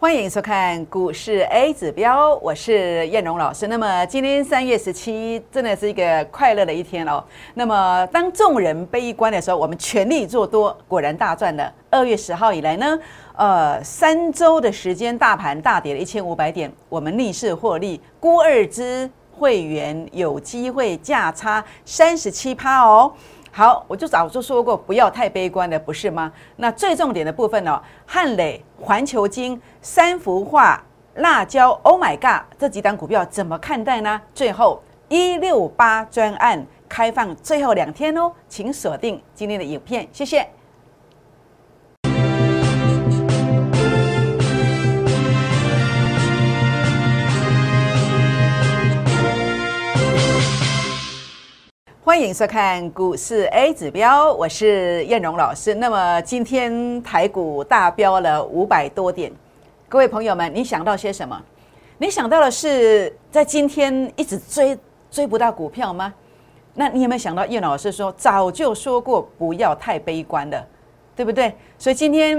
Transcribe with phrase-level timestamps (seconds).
[0.00, 3.66] 欢迎收看股市 A 指标，我是燕荣老师。
[3.66, 7.22] 那么今天三月十七，真的是一个快乐的一天哦。
[7.54, 11.74] 那么当众人悲观的时候，我们全力做多，果然大赚了。
[11.90, 12.96] 二月十号以来呢，
[13.34, 23.12] 呃，三周的时间，大盘大跌了一千五百点，我们逆势获利，估二支会员有机会价差三十七趴哦。
[23.50, 26.32] 好，我就早就说过，不要太悲观的，不是吗？
[26.56, 30.82] 那最重点的部分呢，汉磊、环球金、三幅画、
[31.16, 34.20] 辣椒，Oh my God，这几档股票怎么看待呢？
[34.32, 40.48] 最后一六八专案开放最后两天哦，请锁定今天的影片，谢谢。
[52.18, 55.72] 欢迎收看股市 A 指标，我是燕荣老师。
[55.76, 59.30] 那么今天台股大飙了五百多点，
[59.88, 61.40] 各位朋友们，你想到些什么？
[61.96, 64.76] 你想到的是在今天一直追
[65.08, 66.12] 追不到股票吗？
[66.74, 70.66] 那你有没有想到燕老师说早就说过不要太悲观了，
[71.14, 71.54] 对不对？
[71.78, 72.36] 所以今天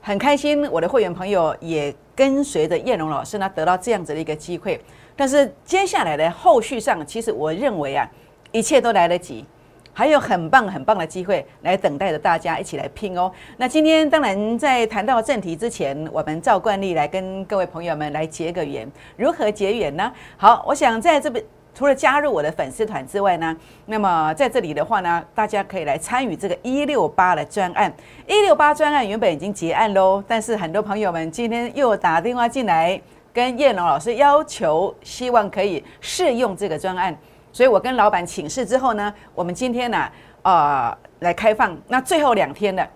[0.00, 4.82] 很开心，我的会员朋友也跟随着燕荣老师呢得到这样子的一个机会。
[5.14, 8.10] 但是接下来的后续上，其实我认为啊。
[8.52, 9.44] 一切都来得及，
[9.92, 13.30] 还有很棒很棒的机会来等待着大家一起来拼哦。
[13.56, 18.90] 那今天当然在谈到正题之前，我们照惯例来跟各位朋友们来结个缘。
[19.16, 20.12] 如何结缘呢？
[20.36, 27.92] 好，我想在这边除了加入我的粉丝团之外呢，那么在这里的话呢，大家可以来参与这个一六八的专案。
[28.26, 33.00] 一六八专案原本已经结案喽，但是很多朋友们今天又打电话进来，
[33.32, 37.16] 跟叶龙老师要求，希望可以试用这个专案。
[37.58, 40.08] 所以我跟老板请示之后呢，我们今天呢，
[40.42, 42.88] 呃，来开放那最后两天的，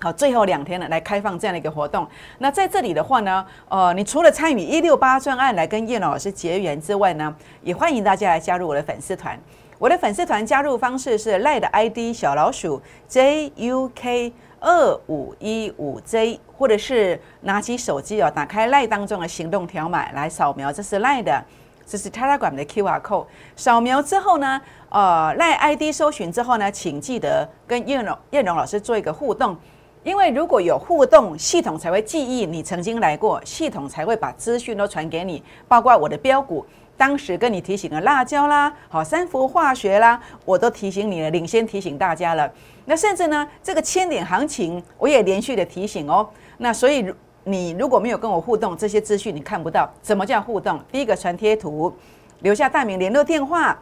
[0.00, 2.06] 好，最后两天呢来开放这样的一个活动。
[2.38, 9.36] 那在这里的话呢，呃，你除了参与一六八专案来跟叶老师结缘之外呢，也欢迎大家来加入我的粉丝团。
[9.76, 21.44] 我的粉丝团加入方式是赖的 ID 小老鼠 JUK 二五一五 J，或者是拿起手机哦，打开赖当中的行动条码来扫描，这是赖的。
[21.86, 29.56] 这是 Telegram 的 QR code，扫描之后呢，呃，赖 ID 搜寻之后呢，请记得跟叶荣叶荣老师做一个互动，
[30.02, 42.52] 因为如果有互动，系统才会记忆你曾经来过，系统才会把资讯都传给你，包括我的标股，当时跟你提醒了辣椒啦，好三氟化学啦，我都提醒你了，领先提醒大家了。
[42.86, 46.28] 那甚至呢，这个千点行情，我也连续的提醒哦。
[46.58, 47.14] 那所以。
[47.48, 49.88] 你如果没有跟我互动，这些资讯你看不到。
[50.02, 50.80] 怎么叫互动？
[50.90, 51.94] 第一个传贴图，
[52.40, 53.78] 留下大名、联络电话，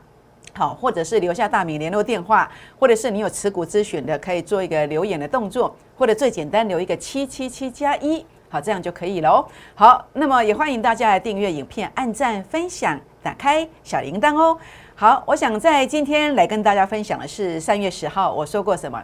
[0.52, 9.48] 好，或者是留下大名、联络电话，或者是你有持股咨询的，可以做一个留言的动作，或者最简单留一个七七七加一，好，这样就可以了。
[9.74, 14.58] 好，那么也欢迎大家来订阅影片、按赞、分享、打开小铃铛哦。
[14.94, 19.02] 好，我想在今天来跟大家分享的是三月十号我说过什么。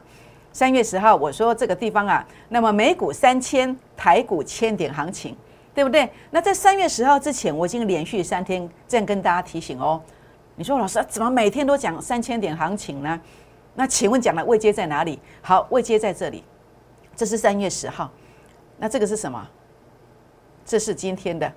[0.52, 5.36] 三月十号，我说这个地方啊，那么美股三千，台股千点行情，
[5.72, 6.10] 对不对？
[6.30, 10.02] 那在三月十号之前，我已经连续三天这样跟大家提醒哦。
[10.56, 13.20] 你说老师怎么每天都讲三千点行情呢？
[13.74, 15.18] 那请问讲的位阶在哪里？
[15.40, 16.42] 好，位阶在这里，
[17.14, 18.10] 这是三月十号。
[18.76, 19.48] 那这个是什么？
[20.66, 21.50] 这是今天的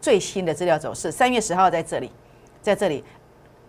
[0.00, 1.12] 最新的资料走势。
[1.12, 2.10] 三月十号在这里，
[2.62, 3.04] 在这里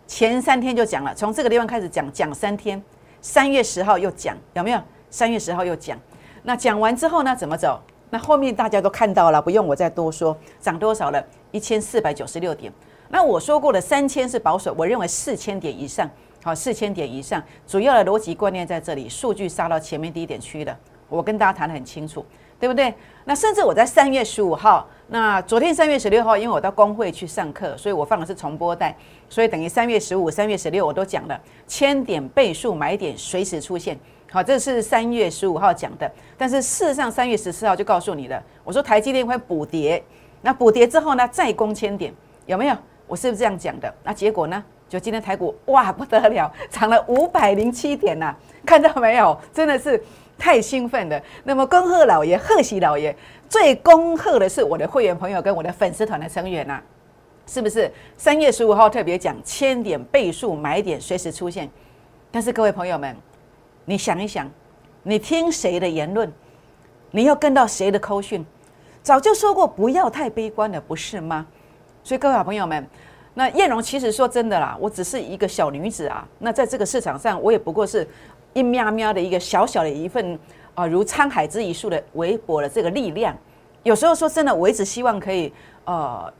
[0.08, 2.82] 前三天就讲了，从这个地方开始讲，讲三天。
[3.22, 4.82] 三月十号又讲有没有？
[5.12, 5.98] 三月十号又讲，
[6.42, 7.36] 那讲完之后呢？
[7.36, 7.80] 怎么走？
[8.10, 10.36] 那后面大家都看到了，不用我再多说。
[10.60, 11.24] 涨多少了？
[11.52, 12.74] 一千四百九十六点。
[13.10, 16.10] 那我说过的三千是保守，我认为四千点以上，
[16.44, 17.44] 好，四千点以上。
[17.68, 20.76] 主要的逻辑观念在这里，数据杀到前面低点区了，
[21.08, 22.26] 我跟大家谈得很清楚，
[22.62, 22.94] 对不对？
[23.26, 28.96] 那甚至我在三月十五号，那昨天三月十六号，因为我到工会去上课，所以我放的是重播带。
[29.28, 33.98] 所以等于三月十五、三月十六我都讲了，千点倍数买点随时出现。
[34.32, 40.04] 好，这是三月十五号讲的，但是事实上三月十四号就告诉你了，我说台积电会补跌，
[40.44, 42.14] 那补跌之后呢，再攻千点，
[42.46, 42.78] 有没有？
[43.08, 43.92] 我是不是这样讲的？
[44.04, 44.64] 那结果呢？
[44.88, 48.36] 就今天台股哇不得了，涨了五百零七点呐，
[48.66, 49.38] 看到没有？
[49.54, 50.02] 真的是
[50.42, 51.22] 太兴奋了。
[51.44, 53.16] 那么恭贺老爷，贺喜老爷，
[53.48, 56.82] 最恭贺的是我的会员朋友跟我的粉丝团的成员呐。
[57.46, 61.70] 是不是三月十五号特别讲千点倍数买点随时出现？
[62.32, 63.16] 但是各位朋友们，
[63.86, 64.50] 你想一想，
[65.04, 66.32] 你听谁的言论？
[67.12, 68.44] 你要跟到谁的口讯？
[69.04, 71.46] 早就说过不要太悲观了，不是吗？
[72.04, 72.88] 所以各位好朋友们，
[73.36, 76.28] 那燕荣其实说真的啦，我只是一个小女子啊。
[76.40, 78.08] 那在这个市场上，我也不过是
[78.54, 80.38] 一喵喵的一个小小的一份
[80.74, 83.36] 啊，如沧海之一粟的微薄的这个力量。
[83.84, 85.52] 有时候说真的，我一直希望可以
[85.86, 86.32] 呃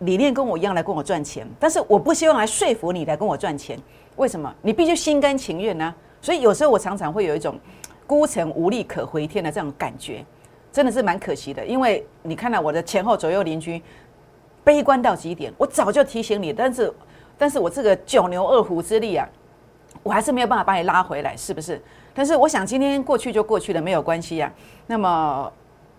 [0.00, 3.78] 理念跟我一样来跟我赚钱，但是我不希望来说服你来跟我赚钱。
[4.16, 4.52] 为什么？
[4.62, 5.94] 你必须心甘情愿呢？
[6.20, 7.58] 所以有时候我常常会有一种
[8.06, 10.24] 孤城无力可回天的这种感觉，
[10.72, 11.64] 真的是蛮可惜的。
[11.64, 13.80] 因为你看到我的前后左右邻居
[14.64, 16.92] 悲观到极点，我早就提醒你，但是
[17.38, 19.28] 但是我这个九牛二虎之力啊，
[20.08, 21.78] 我还是没有办法把你拉回来，是不是？
[22.14, 24.50] 但是我想今天过去就过去了，没有关系呀。
[24.86, 25.52] 那么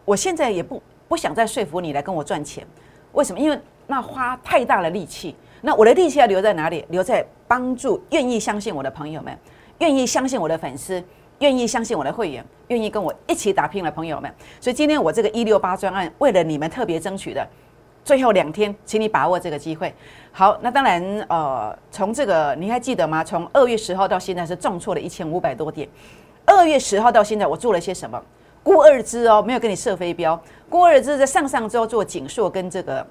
[0.04, 2.66] 我现在也不不想再说服你来跟我赚钱，
[3.12, 3.40] 为什么？
[3.40, 5.36] 因为那花太大的力气。
[5.62, 6.84] 那我的力气要留在哪里？
[6.90, 9.38] 留在帮助愿意相信我的朋友们，
[9.78, 11.04] 愿意相信我的粉丝，
[11.38, 14.34] 愿意相信我的会员，愿意跟我一起打拼的朋友们。
[14.60, 17.48] 所以今天我这个一六八专案，为了你们特别争取的
[18.10, 19.94] 最后两天，请你把握这个机会。
[20.32, 23.24] 好，那当然，呃，从这个你还记得吗？
[23.24, 25.88] 从二月十号到现在是重挫了一千五百多点。
[26.44, 28.20] 二月十号到现在，我做了些什么？
[28.64, 30.42] 估二支哦，没有跟你设飞镖。
[30.68, 33.06] 估二支在上上周做锦硕跟这个。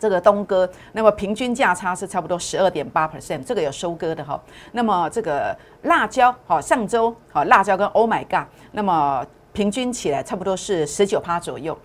[0.00, 4.42] 这个东哥，那么平均价差是差不多十二点八 percent，这个有收割的哈。
[4.72, 11.78] 那么这个辣椒，好，上周好辣椒跟 Oh my God，那么平均起来差不多是十九趴左右。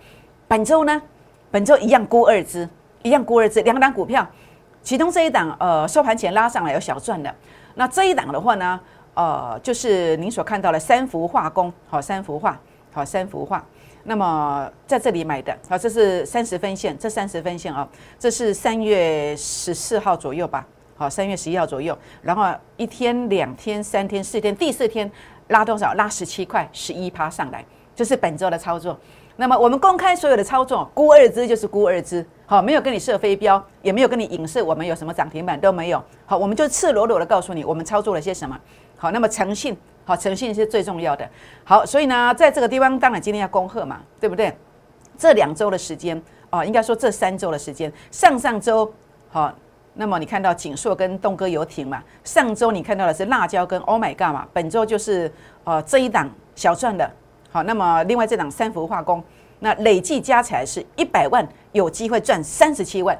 [0.48, 1.00] 本周呢，
[1.50, 2.68] 本周一样估二支，
[3.02, 4.26] 一样估二支，两档股票，
[4.82, 7.34] 其中这一档呃收盘前拉上来有小赚的，
[7.74, 8.78] 那这一档的话呢，
[9.14, 12.58] 呃就是您所看到的三幅化工，好三幅画，
[12.92, 13.64] 好三幅画。
[14.04, 17.86] 那么在这里买的啊，这是三十分线，这三十分线啊，
[18.18, 20.66] 这是三月十四号左右吧，
[20.96, 25.10] 好，三月十一号左右，然后一天、两天、三天、四天，第四天
[25.48, 25.92] 拉多少？
[25.94, 27.62] 拉十七块，十一趴上来，
[27.94, 28.98] 就是本周的操作。
[29.40, 38.54] 那么我们公开所有的操作，估二支就是估二支，好，没有跟你设飞镖，也没有跟你影射我们有什么涨停板都没有，好，我们就赤裸裸的告诉你我们操作了些什么，
[38.98, 39.74] 好，那么诚信。
[40.04, 41.26] 好，诚信是最重要的。
[41.64, 44.54] 好，所以呢，在这个地方，当然今天要恭贺嘛，对不对？
[45.16, 46.20] 这两周的时间
[46.50, 48.92] 啊，应该说这三周的时间，上上周
[49.30, 49.50] 好，
[49.94, 55.32] 那么你看到锦硕跟东哥游艇嘛，上周你看到的是辣椒跟 Oh My God 嘛，本周就是
[55.64, 57.10] 呃这一档小赚的。
[57.50, 59.22] 好，那么另外这档三幅化工，
[59.58, 63.18] 那累计加起来是一百万，有机会赚三十七万，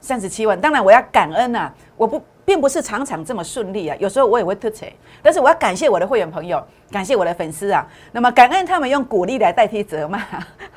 [0.00, 0.60] 三十七万。
[0.60, 2.22] 当然我要感恩呐，我不。
[2.46, 4.86] 并不是场场这么顺利啊，有时候我也会突扯，
[5.20, 7.84] 但是我要感谢我的会员朋友，感谢我的粉丝啊。
[8.12, 10.22] 那么感恩他们用鼓励来代替责骂，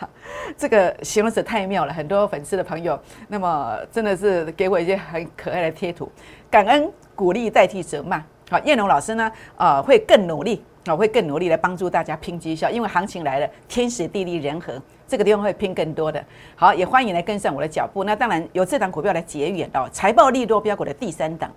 [0.57, 1.93] 这个形容词太妙了。
[1.93, 6.11] 很多粉丝的朋友，那么真的是给我一些很可爱的贴图，
[6.49, 8.19] 感恩鼓励代替责骂。
[8.49, 14.81] 好，燕龙老师呢，呃，会更努力，我，会更努力来帮助大家拼绩效，因为行情来了，天时地利人和。
[15.07, 16.23] 这个地方会拼更多的，
[16.55, 18.03] 好，也欢迎来跟上我的脚步。
[18.03, 21.51] 那当然有这档股票来结缘到财报利多标股的第三档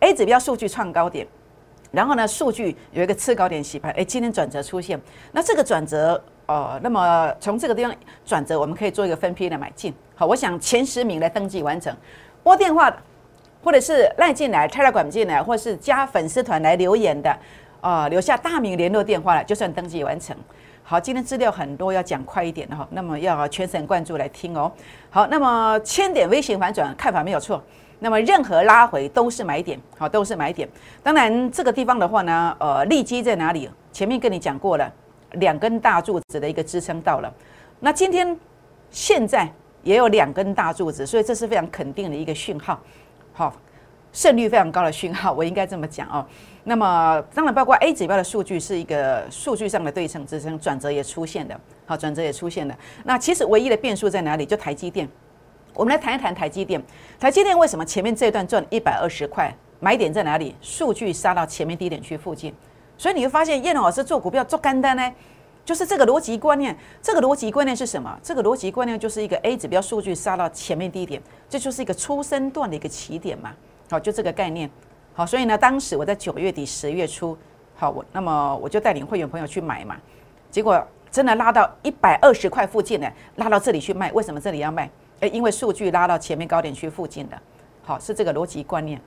[0.00, 1.24] ，A 指标数据创高点，
[1.92, 5.00] 然后呢，数据有一个次高点洗盘，哎，今天转折出现，
[5.30, 7.94] 那这个转折，呃，那么从这个地方
[8.26, 9.94] 转折，我们可以做一个分批的买进。
[10.16, 11.96] 好，我想前十名来登记完成，
[12.42, 12.92] 拨电话，
[13.62, 17.38] 或者是赖进来、拆了管进来，或是加粉丝团来留言的，
[17.80, 20.36] 啊，留下大名联络电话了，就算登记完成。
[20.82, 22.86] 好，今天资料很多，要讲快一点的哈。
[22.90, 24.72] 那么要全神贯注来听哦。
[25.10, 27.62] 好，那么千点微型反转看法没有错。
[28.00, 30.68] 那么任何拉回都是买点，好，都是买点。
[31.02, 33.68] 当然这个地方的话呢，呃，利基在哪里？
[33.92, 34.90] 前面跟你讲过了，
[35.32, 37.32] 两根大柱子的一个支撑到了。
[37.80, 38.34] 那今天
[38.90, 39.46] 现在
[39.82, 42.80] 也有两根大柱子，所以这是非常肯定的一个讯号。
[43.32, 43.52] 好，
[44.12, 46.24] 胜率非常高的讯号，我应该这么讲哦。
[46.68, 52.78] 那么当然，包括 A 指标的数据是一个数据上的对称支撑，转折也出现的，好，转折也出现了。
[53.04, 54.44] 那其实唯一的变数在哪里？
[54.44, 55.08] 就台积电。
[55.72, 56.82] 我们来谈一谈台积电。
[57.18, 59.50] 台积电为什么前面这段赚一百二十块？
[59.80, 60.54] 买点在哪里？
[60.60, 62.52] 数据杀到前面低点区附近。
[62.98, 65.12] 所以你会发现，叶龙老师做股票做干单呢，
[65.64, 66.76] 就是这个逻辑观念。
[67.00, 68.14] 这个逻辑观念是什么？
[68.22, 73.54] 这个逻辑观念就是一个 A 指标数据杀到前面低点，这就是一个出生段的一个起点嘛。
[73.88, 74.70] 好，就这个概念。
[75.18, 77.36] 好，所以呢，当时我在九月底、十月初，
[77.74, 79.96] 好，我那么我就带领会员朋友去买嘛，
[80.48, 84.12] 结果真的拉到一百二十块附近呢，拉到这里去卖。
[84.12, 84.88] 为什么这里要卖？
[85.18, 87.36] 诶，因为数据拉到前面高点区附近的，
[87.82, 89.00] 好，是这个逻辑观念。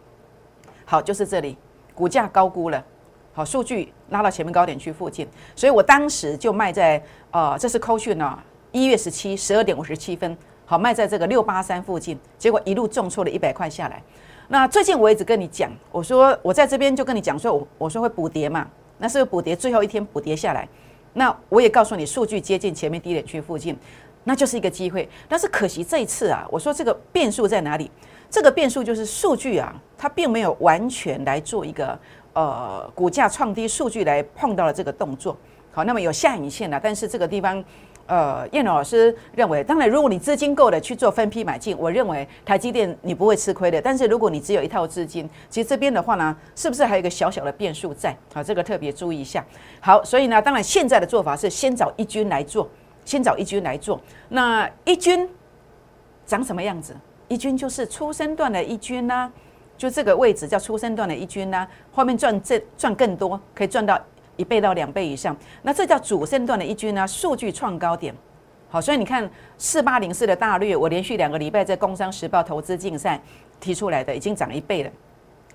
[0.84, 1.58] 好，就是这里
[1.96, 2.84] 股价高估了，
[3.32, 5.26] 好，数据拉到前面高点区附近，
[5.56, 7.02] 所以我当时就卖在
[7.32, 8.38] 呃，这是扣讯呢，
[8.74, 14.04] 一月十七十二点五十七分，好，卖在这个六八三附近，结果一路重挫了一百块下来。
[14.52, 18.68] 那最近我一直跟你讲，我说我在这边就跟你讲说，我我说会补跌嘛，
[18.98, 20.68] 那是补跌最后一天补跌下来，
[21.14, 23.78] 那我也告诉你数据接近前面低点区附近，
[24.26, 25.08] 那就是一个机会。
[25.30, 27.90] 但是可惜这一次啊，我说这个变数在哪里？
[28.30, 31.98] 这个变数就是数据啊，它并没有完全来做一个
[32.34, 35.38] 呃股价创低数据来碰到了这个动作。
[35.72, 37.64] 好，那么有下影线了，但是这个地方
[38.08, 43.82] 呃，燕老师认为，当然，如果你资金够的去做分批买进，我认为台积电你不会吃亏的。
[43.82, 48.16] 但是如果你只有一套资金，其实这边的话呢，是不是还有一个小小的变数在？
[48.34, 49.46] 好，这个特别注意一下。
[49.80, 52.68] 好，所以呢，当然现在的做法是先找一军来做，
[53.06, 54.00] 先找一军来做。
[54.28, 55.30] 那一军
[56.26, 56.96] 长什么样子？
[57.30, 59.32] 一军就是出生段的一军呐，
[59.78, 63.98] 就这个位置叫出生段的一军呐，后面赚这赚更多，可以赚到。
[64.42, 67.08] 一倍到两倍以上，那这叫主升段的一军呢？
[67.08, 68.12] 数据创高点，
[68.70, 69.30] 好，所以你看
[69.60, 73.22] 四八零四的大略，我连续两个礼拜在工商时报投资竞赛
[73.60, 74.90] 提出来的，已经涨一倍了。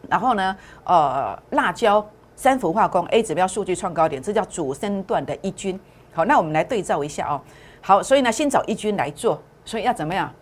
[0.09, 5.79] 然后呢，呃，辣椒三氟化工 A 指标数据创高点，这叫主升段的一军。
[6.13, 7.41] 好，那我们来对照一下哦。
[7.81, 10.33] 好，所以呢，先找一军来做，所以要怎么样？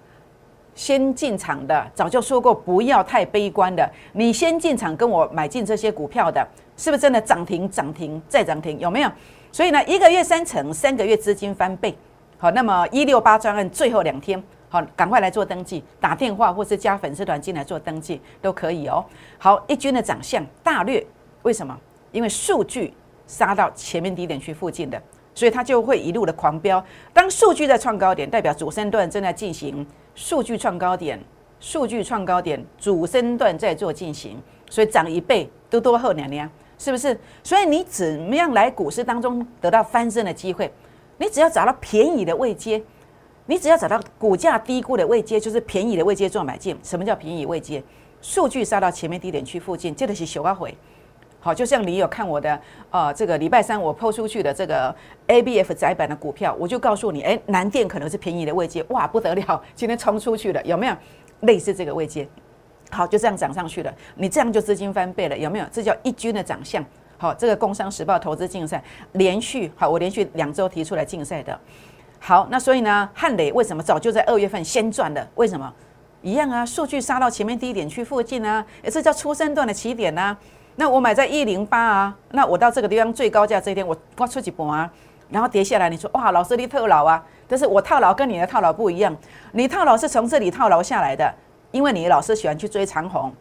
[0.75, 6.47] 先进场的，早就说过不要太悲观的，你先进场跟我买进这些股票的。
[6.77, 8.77] 是不是真的涨停涨停再涨停？
[8.81, 9.11] 有没有？
[9.53, 11.97] 所以呢，一个月三成，三个月资金翻倍。
[12.37, 19.05] 好，那么一六八专案最后两天，好，赶快来做登记，打电话或是加粉丝团进来做登记都可以哦。
[19.39, 21.07] 好，一军的长相大略，
[21.43, 21.79] 为什么？
[22.11, 22.93] 因为数据
[23.29, 25.01] 杀到前面低点区附近的，
[25.35, 26.83] 所以它就会一路的狂飙。
[27.13, 31.19] 当数据在创高点，代表主升段正在进行数据创高点，
[31.61, 36.51] 数据创高点，主升段在做进行，所以涨一倍，都多后娘娘。
[36.77, 37.19] 是不是？
[37.45, 40.71] 所以你怎么样来股市当中得到翻身的机会？
[41.19, 42.83] 你只要找到便宜的位阶，
[43.47, 46.77] 你只要找到股价低估的位阶，就是便宜的位阶做买进。
[46.83, 47.83] 什么叫便宜位阶？
[48.21, 50.77] 数据杀到前面低点区附近，这个是小高回。
[51.45, 52.59] 好，就像你有看我的
[52.89, 54.97] 呃这个礼拜三我抛出去的这个
[55.27, 60.97] A B F 窄板的股票，我就告诉你，哎，南电可能是便宜的位阶，哇，不得了，今天冲出去了，有没有
[61.41, 62.27] 类似这个位阶？
[62.89, 63.93] 好，就这样涨上去了。
[64.15, 65.67] 你这样就资金翻倍了，有没有？
[65.71, 66.83] 这叫一军的长相。
[67.19, 68.83] 好，这个《工商时报》投资竞赛
[69.13, 71.61] 连续好，我连续两周提出来竞赛的。
[72.19, 75.29] 好，那所以呢，汉磊为什么早就在二月份先赚的？
[75.35, 75.71] 为什么？
[76.23, 80.35] 一样啊，数据杀到前面低点区附近啊，这叫出生段的起点呐。
[80.77, 84.91] 那我买在一零八啊，那我到这个地方最高价这一天我刮出几波啊，
[85.31, 87.25] 然后跌下来，你说哇，老师你套牢啊？
[87.47, 89.17] 但是我套牢跟你的套牢不一样，
[89.53, 91.33] 你套牢是从这里套牢下来的。
[91.71, 93.33] 因为你老师喜欢去追长虹，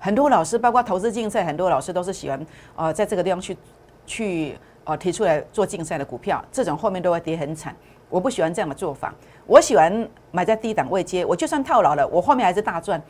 [0.00, 3.56] 很多老师包括投资竞赛，很多老师都是喜欢呃在这个地方去
[4.06, 7.72] 去呃提出来做竞赛的股票，这种后面都会跌很惨。
[8.10, 9.14] 我不喜欢这样的做法，
[9.46, 13.00] 我喜欢买在低档位接，我就算套牢了，我后面还是大赚。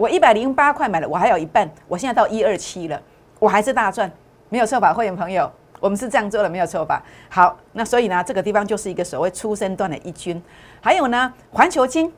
[0.00, 2.98] 我一百零八块买了，我还有一半，我现在到一二七了，
[3.38, 4.10] 我还是大赚，
[4.48, 5.52] 没有错吧，会员朋友？
[5.78, 7.02] 我们是这样做的，没有错吧？
[7.28, 10.42] 好，那所以呢，这个地方就是一个所谓出生段的一军，
[10.80, 12.10] 还有呢，环球金。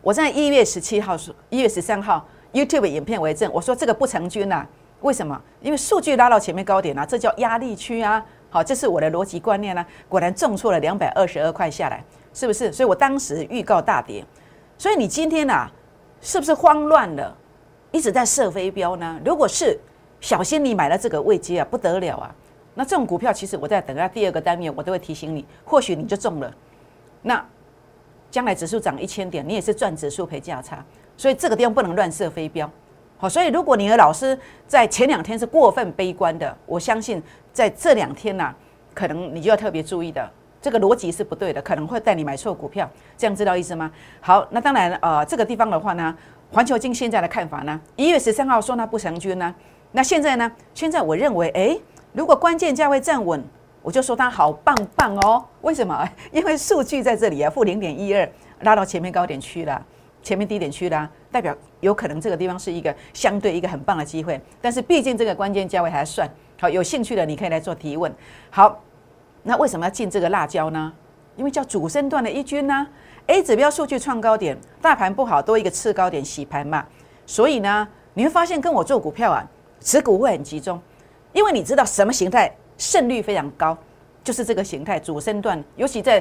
[0.00, 1.14] 我在一月十七号，
[1.50, 3.50] 一月十三号 YouTube 影片为证。
[3.52, 4.66] 我说这个不成军呐，
[5.02, 5.38] 为什么？
[5.60, 8.24] 因为数据拉到前面高点啊，这叫压力区啊。
[8.48, 9.84] 好，这是我的逻辑观念呢。
[10.08, 12.72] 果然重挫了两百二十二块下来，是不是？
[12.72, 14.24] 所以我当时预告大跌。
[14.78, 15.70] 所以你今天呐，
[16.24, 17.32] 是不是慌乱了？
[17.92, 19.20] 一直在射飞镖呢？
[19.24, 19.78] 如果是，
[20.20, 22.34] 小心你买了这个位阶啊，不得了啊。
[22.74, 26.52] 那这种股票，其实我在等下第二个单元，我都会提醒你，或许你就中了。
[27.22, 27.46] 那。
[28.30, 30.84] 将来指数涨一千点，你也是赚指数赔价差，
[31.16, 32.68] 所以这个地方不能乱射飞镖。
[33.16, 38.52] 好，所以如果你的老师在前两天是过分悲观的，我相信在这两天呢，
[38.92, 40.28] 可能你就要特别注意的，
[40.64, 42.88] 这个逻辑是不对的，可能会带你买错股票。
[43.18, 43.90] 这样知道意思吗？
[44.22, 46.16] 好，那当然呃，这个地方的话呢，
[46.50, 49.54] 环球金现在的看法呢，一月十三号说它不成军呢，
[49.92, 51.78] 那现在呢，现在我认为，哎，
[52.14, 53.44] 如果关键价位站稳。
[53.82, 56.08] 我就说它好棒棒哦，为什么？
[56.32, 58.26] 因为数据在这里啊，负零点一二，
[58.60, 59.84] 拉到前面高点区了，
[60.22, 64.40] 前面低点区了，代表有可能这个地方是一个相对一个很棒的机会。
[64.62, 66.26] 但是毕竟这个关键价位还算
[66.58, 68.10] 好，有兴趣的你可以来做提问。
[68.48, 68.82] 好，
[69.44, 70.92] 那为什么要进这个辣椒呢？
[71.36, 72.86] 因为叫主升段的一军呢
[73.28, 76.84] ，A 指标数据创高点，大盘不好，多一个次高点洗盘嘛，
[77.24, 79.46] 所以呢，你会发现跟我做股票啊，
[79.80, 80.80] 持股会很集中，
[81.32, 82.52] 因为你知道什么形态。
[82.76, 83.78] 胜率非常高，
[84.24, 86.20] 就是这个形态主升段，尤其在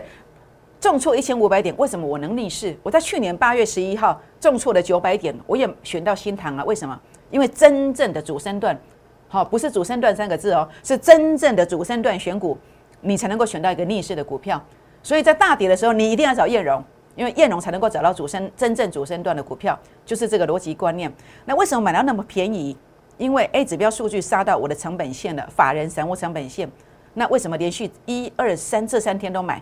[0.80, 2.78] 重挫一千五百点，为什么我能逆势？
[2.84, 6.64] 我在去年八月十一号重挫了九百点，我也选到新塘了。
[6.64, 6.98] 为什么？
[7.32, 8.80] 因为真正的主升段，
[9.28, 12.56] 好，不是主升段三个字哦，是真正的主升段选股，
[13.04, 14.60] 你才能够选到一个逆势的股票。
[15.04, 16.84] 所以在大跌的时候，你一定要找燕荣，
[17.16, 21.14] 因为燕荣才能够找到主升真正主升段的股票，就是这个逻辑观念。
[21.46, 22.76] 那为什么买到那么便宜？
[23.18, 26.68] 因为 A 指标数据杀到我的成本线了，法人散户成本线，
[27.14, 29.62] 那为什么连续一二三这三天都买？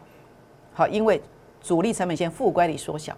[0.73, 1.21] 好，因为
[1.61, 3.13] 主力成本线负乖离缩小，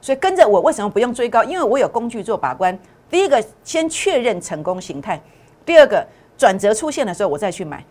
[0.00, 1.42] 所以跟着我为什么不用追高？
[1.42, 2.78] 因为我有工具做把关。
[3.08, 5.18] 第一个先确认成功形态，
[5.64, 6.06] 第二个
[6.36, 7.82] 转折出现的时候我再去买，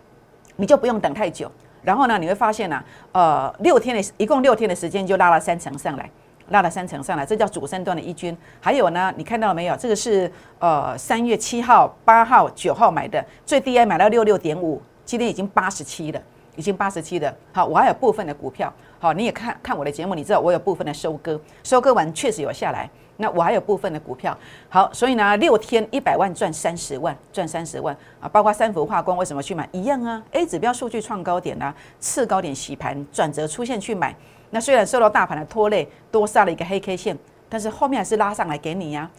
[0.56, 1.52] 你就不用等太久。
[1.88, 6.10] 然后呢，你会发现呢，呃，六天的一共六天的时间就拉了三层上来，
[6.50, 8.38] 拉了三层上来，这叫主升段的一军。
[8.60, 9.76] 还有呢，你看到了没有？
[9.78, 10.30] 这个是
[10.60, 16.22] 呃三月七号、八号、九号买的，最低也买到六六点五，今天已经八十七了，
[16.58, 17.34] 已经八十七了。
[17.54, 22.90] 好，我还有部分的股票，好，你也看看我的节目，你知道我有部分的收割，收割完确实有下来。
[23.20, 24.38] 那我还有部分的股票，
[24.70, 28.30] 好，所以呢，六天一百万赚三十万，赚三十万啊！
[28.30, 34.16] 包括三氟化工为什么去买一样啊？A 指标数据创高点啊，次高点洗盘转折出现去买。
[34.52, 37.18] 那虽然受到大盘的拖累，多杀了一个黑 K 线，
[37.50, 39.10] 但是后面还是拉上来给你呀。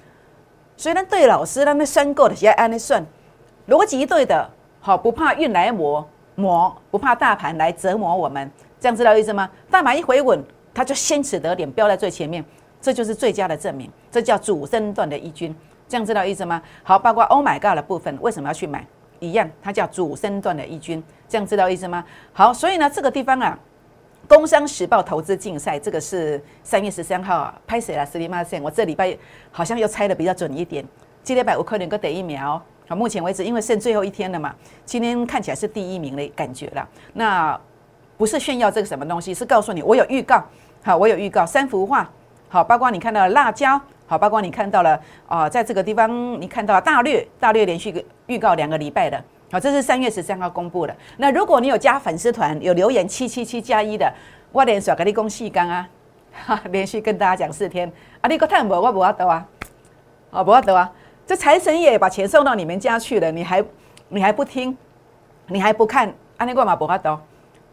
[0.77, 3.05] 所以呢，对老师，他们算够的，也按那算，
[3.67, 4.49] 逻辑对的，
[4.81, 8.49] 好，不怕运来磨磨，不怕大盘来折磨我们，
[8.81, 9.51] 这样知道意思吗？
[9.71, 10.43] 大盘一回稳，
[10.73, 12.45] 它就先取得点，标在最前面。
[12.81, 15.53] 这就是最佳的证明，这叫主升段的一军，
[15.89, 16.63] 这样知道意思吗？
[16.85, 18.87] 好，包括 Oh my God 的部分，为什么要去买？
[19.19, 22.05] 一样，它叫主升段的一军，这样知道意思吗？
[22.33, 23.59] 好，所以呢，这个地方啊，
[24.29, 28.07] 《工商时报》投资竞赛，这个是三月十三号啊，拍谁了？
[28.07, 29.19] 十里八线，我这礼拜
[29.51, 30.85] 好像又猜的比较准一点。
[31.25, 34.55] 今天百五可能够得一秒，好，目前为止，因为剩最后一天了嘛，
[34.85, 36.89] 今天看起来是第一名的感觉了。
[37.15, 37.61] 那
[38.19, 40.45] 不是炫耀这个什么东西，是告诉你我有预告，
[40.83, 42.07] 好，我有预告三幅画。
[42.51, 49.23] 好，包括你看到了辣椒，好，包括你看到了啊，在这个地方你看到大略，大略连续预告两个礼拜的，
[49.53, 50.97] 好，这是三月十三号公布的。
[51.19, 54.11] 那如果你有加粉丝团，有留言七七七加一的，
[54.51, 55.89] 我连续跟你讲四刚啊，
[56.47, 59.47] 哈，连续跟大家讲四天，啊，你个太无，我不要得啊，
[60.31, 60.91] 哦，不要得啊，
[61.27, 63.63] 这财神爷把钱送到你们家去了，你还
[64.09, 64.75] 你还不听，
[65.49, 67.21] 你还不看，啊，你干嘛不要得？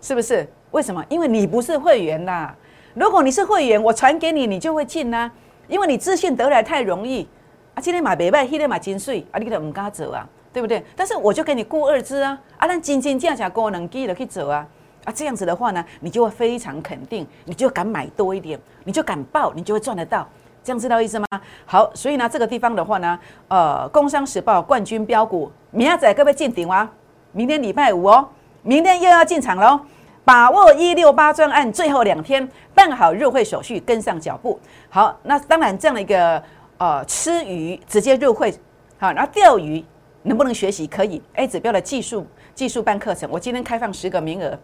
[0.06, 0.48] 是不是？
[0.70, 1.04] 为什么？
[1.10, 2.56] 因为你不是会员啦。
[2.94, 5.32] 如果你是会员，我传给你，你就会进呐，
[5.68, 7.28] 因为你自信得来太容易
[7.74, 7.82] 啊。
[7.82, 10.86] 今天买北拜，今天买金税啊，你都唔敢走啊，对不对？
[10.96, 14.68] 但是我就给你过二支啊，啊，那金金价价过能记的去走啊，
[15.06, 20.30] 啊，这样子的话呢，你就会非常肯定，你就敢买多一点，你就敢报，你就会赚得到，
[20.64, 21.26] 这样知道意思吗？
[21.66, 26.88] 好，所以呢，这个地方的话呢，呃，工商时报冠军标股，明仔各位见顶啊，
[27.32, 28.30] 明天礼拜五哦，
[28.62, 29.80] 明天又要进场喽。
[30.26, 34.60] 把握一六八专案最后两天办好入会手续，跟上脚步。
[34.90, 36.42] 好，那当然这样的一个
[36.80, 38.52] 呃吃鱼直接入会，
[38.98, 39.86] 好，然后钓鱼
[40.24, 40.88] 能不能学习？
[40.88, 41.22] 可以。
[41.36, 44.58] A 指标的技术技术班课程，我今天开放十个名额，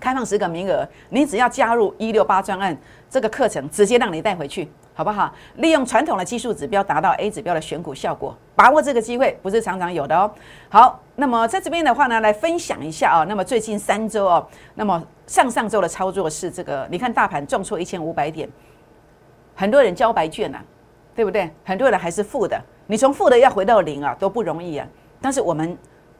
[0.00, 2.74] 开放十个名额，你只要加入一六八专案
[3.10, 4.66] 这个课程，直接让你带回去。
[4.94, 5.30] 好不好？
[5.56, 10.30] 利用传统的技术指标达到 A 指标的选股效果，把握这个机会不是常常有的哦。
[10.70, 13.24] 好，那么在这边的话呢，来分享一下啊。
[13.24, 18.48] 那么最近三周哦，那么上上周的操作是这个，你看大盘重挫一千五百点，
[19.54, 20.58] 很多人交白卷呐，
[21.14, 21.50] 对不对？
[21.64, 24.86] 很多人还是负的，你从负的要回到零啊，都不容易啊。
[25.20, 25.76] 但是我们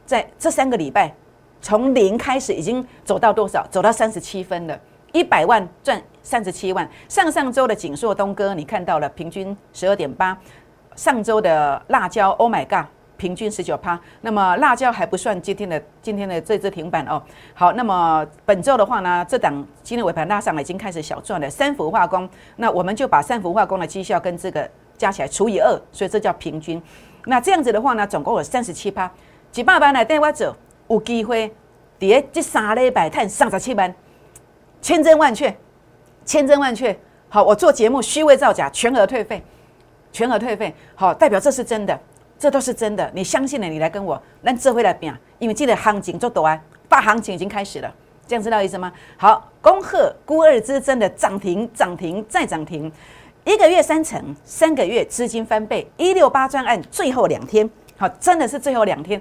[0.07, 1.15] 在这三个礼拜，
[1.61, 3.67] 从零开始已经走到多少？
[3.71, 4.79] 走到三十七分了。
[5.13, 10.37] 一百万赚三十七万，上上周的锦硕东哥你看到了，平均十二点八。
[10.95, 13.99] 上周的辣椒，Oh my God，平均十九趴。
[14.21, 17.23] 那么辣椒还不算今天的今天的这只停板哦。
[17.55, 19.53] 好，那么本周的话呢，这档
[19.83, 21.49] 今天尾盘拉上来已经开始小赚了。
[21.51, 26.83] 三氟化工，那我们就把三氟化工的绩效跟这个加起来除以二，所以这叫平均。
[27.25, 29.11] 那这样子的话呢，总共有三十七趴。
[29.51, 30.55] 几百万来带我走，
[30.89, 31.51] 有机会
[31.99, 33.95] 跌这三礼拜赚三十七万。
[34.83, 35.57] 千真万确，
[36.25, 36.97] 千真万确。
[37.29, 39.43] 好，我做节目虚伪造假，全额退费，
[40.13, 40.73] 全额退费。
[40.95, 41.99] 好，代表这是真的，
[42.39, 43.11] 这都是真的。
[43.15, 47.95] 你相信了，你来跟我，那这回来变，因为记得行情做多啊，大行情已经开始了，
[48.27, 48.93] 这样知道意思吗？
[49.17, 52.91] 好，恭贺孤二之真的涨停，涨停再涨停，
[53.45, 59.21] 一个月三成，三个月资金翻倍，一六八专案最后两天，好，真的是最后两天，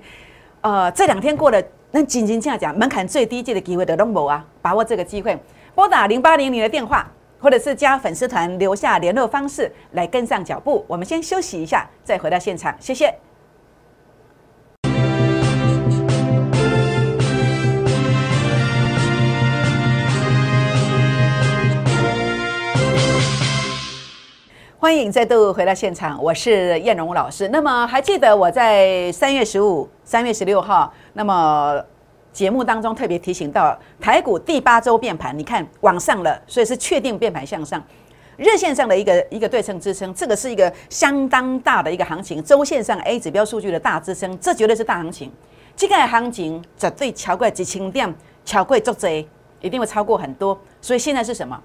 [0.61, 5.37] 呃，这两天过了，那仅仅这样讲，门槛最低，这个机会的都冇啊，把握这个机会。
[5.73, 7.05] 拨打零八零零的电话，
[7.45, 10.83] 或者是加粉丝团留下联络方式来跟上脚步。
[10.87, 13.13] 我们先休息一下，再回到现场，谢谢。
[24.79, 27.47] 欢迎再度回到现场，我是燕荣老师。
[27.49, 31.79] 那么还记得我在三月十五、三月十六号，那么。
[32.35, 37.81] 节目当中特别提醒到，台股第八周变盘，你看往上了，所以是确定变盘向上。
[38.35, 42.43] 日线上的一个一个对称支撑，这个是一个相当大的一个行情。
[42.43, 45.31] 周线上 A 指标数据的大支撑，这绝对是大行情。
[45.77, 49.25] 这个行情绝对超过几千点，超过足贼，
[49.61, 50.59] 一定会超过很多。
[50.81, 51.57] 所以现在是什么？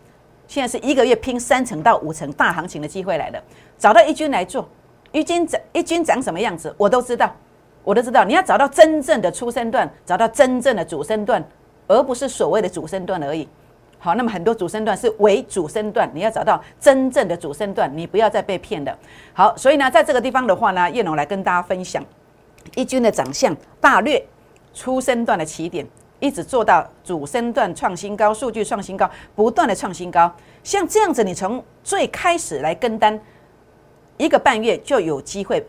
[0.46, 3.42] 现在是一个月拼三成到五成大行情的机会来了。
[3.76, 4.68] 找到一军来做，
[5.10, 7.34] 一军长一军长什么样子，我都知道。
[7.82, 11.42] 我都知道，你要找到真正的出生段，找到真正的主升段，
[11.86, 13.48] 而不是所谓的主升段而已。
[13.98, 18.98] 好，那么很多主升段是伪主升段，你要找到真正的主升段，你不要再被骗了。
[19.34, 22.02] 好，所以呢，在这个地方的话呢，叶龙来跟大家分享
[22.74, 24.22] 一军的长相大略
[24.72, 25.86] 出升段的起点，
[26.18, 30.32] 一直做到主升段创新高，数据创新高，不断的创新高。
[30.62, 33.20] 像这样子，你从最开始来跟单，
[34.16, 35.66] 一个半月就有机会，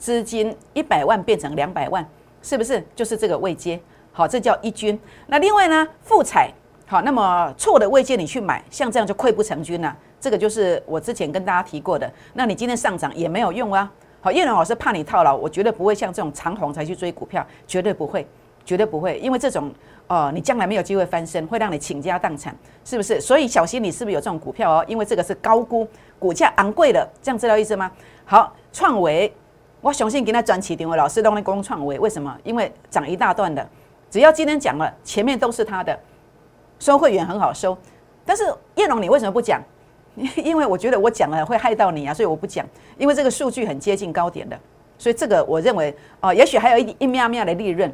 [0.00, 2.04] 资金一百万变成两百万，
[2.42, 2.82] 是不是？
[2.96, 3.78] 就是这个位阶。
[4.10, 4.98] 好，这叫一军。
[5.28, 6.50] 那另外呢，复彩
[6.86, 9.96] 好，那么错的位阶你去买，像这样就溃不成军了。
[10.18, 12.10] 这个就是我之前跟大家提过的。
[12.32, 13.88] 那你今天上涨也没有用啊。
[14.22, 18.26] 好，叶龙老师怕你套牢，我绝对不会像这种长红才去追股票，绝对不会，
[18.64, 19.72] 绝对不会，因为这种
[20.08, 23.20] 哦，你将来没有机会翻身，会让你倾家荡产，是不是？
[23.20, 24.84] 所以小心你是不是有这种股票哦？
[24.88, 25.86] 因为这个是高估，
[26.18, 27.90] 股价昂贵的，这样知道意思吗？
[28.24, 29.32] 好，创维，
[29.80, 32.36] 我相信给他转起点位，老师都在攻创为，为什么？
[32.44, 33.66] 因为涨一大段的。
[34.10, 35.98] 只要今天讲了，前面都是他的
[36.78, 37.76] 收会员很好收，
[38.24, 38.42] 但是
[38.74, 39.62] 叶龙你为什么不讲？
[40.36, 42.66] 因为我觉得我讲了会害到你啊，所以我不讲。
[42.98, 44.58] 因为这个数据很接近高点的，
[44.98, 47.90] 所以这个我认为啊，也许还有一一喵喵的利润，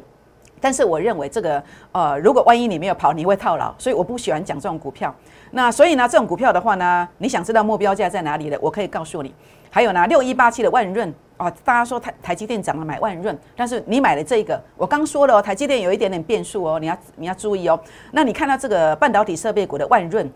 [0.59, 5.13] 但是我认为这个呃，如果万一你没有跑，你会套牢，所以我不喜欢讲这种股票。
[5.51, 9.33] 那所以呢，这种股票的话呢，你想知道目标价在哪里的，我可以告诉你。
[9.69, 11.13] 还有呢，六一八七的万润。
[11.37, 17.79] 哦，大家说台台积电涨了买万润，但是你买了这个，我刚说了，台积电有一点点变数哦，你要你要注意哦。
[18.11, 20.27] 那你看到这个半导体设备股的万润，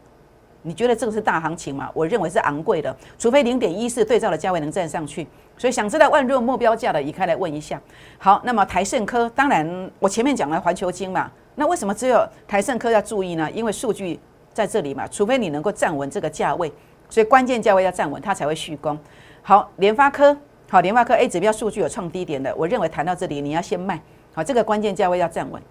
[0.64, 1.90] 你觉得这个是大行情吗？
[1.94, 5.28] 我认为是昂贵的，除非零点一四对照的价位能站上去。
[5.58, 7.80] 所以想知道万润目标价的，移开来问一下。
[8.18, 13.50] 好，那么台盛科，当然我前面讲了环球金嘛，那为什么只有台盛科要注意呢？
[13.52, 14.20] 因为数据
[14.54, 16.72] 在这里嘛，除非你能够站稳这个价位，
[17.10, 18.98] 所以关键价位要站稳，它才会续攻。
[19.42, 20.36] 好，联发科。
[20.70, 24.02] 好，联发科 A 指标数据有创低点的，我认为谈到这里你要先卖。
[24.34, 25.62] 好，这个关键价位要站稳。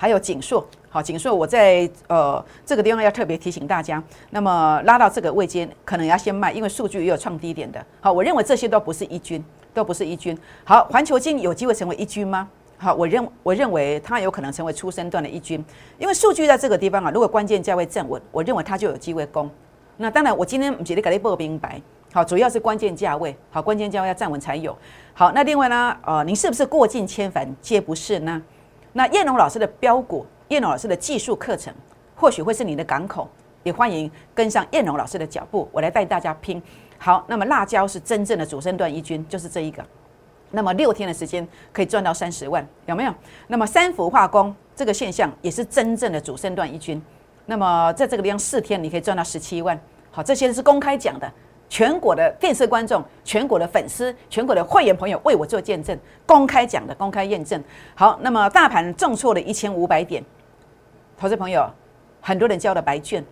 [0.00, 7.84] 还有锦硕，好，锦硕我在呃这个地方要特别提醒大家，那么拉到这个位阶可能要先卖，因为数据也有创低点的。
[8.00, 10.34] 好，我认为这些都不是一军，都不是一军。
[10.64, 12.48] 好，环球金有机会成为一军吗？
[12.78, 15.62] 好，我认我认为它有可能成为初升段的一军，
[15.98, 19.50] 因为数据在这个地方啊，如果关键价位站稳，我认为它就有机会攻。
[19.98, 21.78] 那当然，我今天不得给你报明白。
[22.10, 24.74] 好，主要是关键价位，好，关键价位要站稳才有。
[25.12, 28.40] 好，那另外呢，呃，您是不是过尽千帆皆不是呢？
[28.92, 31.72] 那燕龙老师的标股，燕龙老师的技术课程，
[32.16, 33.28] 或许会是你的港口，
[33.62, 36.60] 也欢迎跟上燕龙老师的脚步，我来带大家拼。
[36.98, 39.84] 好，那么辣椒是真正的主升段一军，就是这一个。
[40.50, 43.14] 那么六天的时间可以赚到三十万，有没有？
[43.46, 47.00] 那么三氟化工这个现象也是真正的主升段一军。
[47.46, 49.78] 那么在这个地方四天你可以赚到十七万。
[50.10, 51.32] 好，这些是公开讲的。
[51.70, 57.62] 全国的电视观众、全国的粉丝、全国的会员朋友为我做见证，公开讲的、公开验证。
[57.94, 60.22] 好，那么大盘重挫了一千五百点，
[61.16, 61.70] 投资朋友，
[62.20, 63.24] 很多人交了白卷，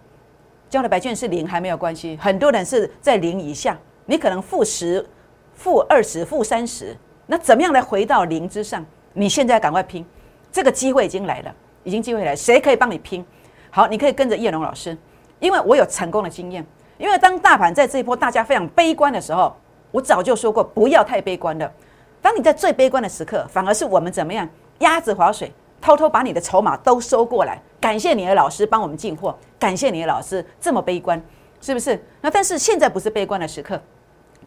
[0.70, 5.04] 交了白卷是零还没有关系，很多人是在零以下，你可能负十、
[5.52, 6.96] 负二十、负三十，
[7.26, 8.86] 那怎么样来回到零之上？
[9.14, 10.06] 你现在赶快拼，
[10.52, 13.26] 这个机会已经来了，已经机会来，谁可以帮你拼？
[13.68, 14.96] 好，你可以跟着叶龙老师，
[15.40, 16.64] 因为我有成功的经验。
[16.98, 19.56] 因为当大盘在这一波大家非常悲观的时候，
[19.90, 21.72] 我早就说过不要太悲观了。
[22.20, 24.46] 当你在最悲观的时刻，反而是我们怎么样
[24.80, 27.62] 鸭子划水，偷偷把你的筹码都收过来。
[27.80, 31.22] 感谢你的老师帮我们进货，感谢你的老师这么悲观，
[31.60, 32.04] 是不是？
[32.20, 33.80] 那但是现在不是悲观的时刻。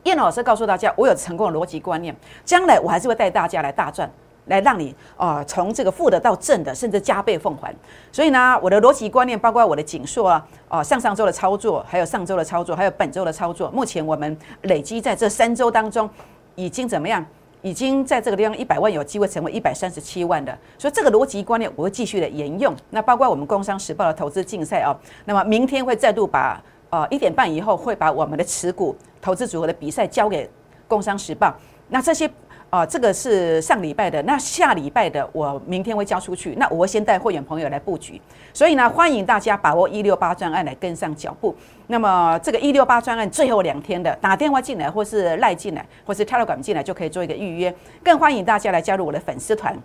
[0.04, 4.12] 叶老师告诉大家，我有成功的逻辑观念，将来我还是会带大家来大赚。
[4.46, 7.74] 来让你啊，从这个负的到正的，甚至加倍奉还。
[8.12, 16.10] 所以呢，我的逻辑观念，包括我的紧缩啊，啊，上上周的操作，还有上周的操作，还有本周的操作，目前我们累积在这三周当中，
[16.56, 17.26] 已经怎么样？
[17.62, 20.58] 已经在这个地方一百万有机会成为一百三十七万的。
[20.80, 22.76] 所以这个逻辑观念我会继续的沿用。
[22.90, 30.50] 那包括我们工商时报的投资竞赛啊，那么明天会再度把呃一点半以后会把我们的持股投资组合的比赛交给
[30.88, 31.56] 工商时报。
[31.88, 32.28] 那这些。
[32.72, 38.20] 啊，这个是上礼拜的，那下礼拜的我明天会交出去，那我会先带会员朋友来布局，
[38.54, 41.54] 所以呢，欢迎大家把握一六八专案来跟上脚步。
[41.88, 49.78] 那么这个一六八专案最后两天的，打电话进来或是赖进来，或是 Telegram 进来就可以做一个预约，更欢迎大家来加入我的粉丝团。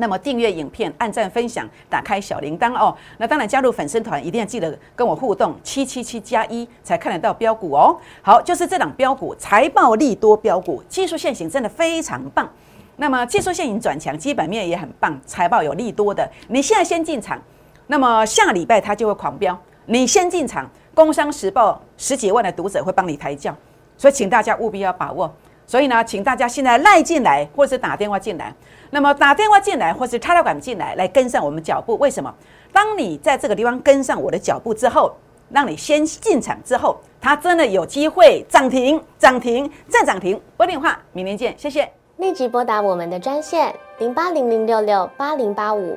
[0.00, 2.96] 那么订阅影片、按赞、分享、打开小铃铛哦。
[3.18, 7.96] 那当然加入粉丝团一定要记得跟我互动，七七七加一才看得到标股哦。
[8.22, 12.50] 好，就是这档标股，财报利多标股，技术线型真的非常棒。
[12.96, 17.40] 那么技术线型转强，基本面也很棒，财报有利多的，你现在先进场，
[17.86, 19.56] 那么下礼拜它就会狂飙。
[19.86, 23.56] 你先进场，工商时报十几万的读者会帮你抬轿，
[23.96, 25.32] 所以请大家务必要把握。
[25.70, 28.52] 所以呢，请大家现在赖进来，或是打电话进来。
[28.90, 31.96] 那么打电话进来，或是插条管进来，来跟上我们脚步。
[31.98, 32.34] 为什么？
[32.72, 35.14] 当你在这个地方跟上我的脚步之后，
[35.50, 40.40] 让你先进场之后，它真的有机会涨停、涨停再涨停。
[40.56, 41.88] 拨电话，明天见，谢谢。
[42.16, 45.96] 立即拨打我们的专线零八零零六六八零八五